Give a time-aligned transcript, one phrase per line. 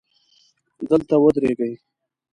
[0.89, 1.73] دلته ودرېږئ